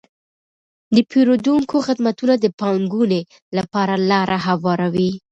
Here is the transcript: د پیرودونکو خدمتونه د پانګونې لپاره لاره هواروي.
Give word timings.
د 0.95 0.97
پیرودونکو 1.09 1.75
خدمتونه 1.87 2.33
د 2.39 2.45
پانګونې 2.59 3.21
لپاره 3.57 3.93
لاره 4.11 4.37
هواروي. 4.47 5.11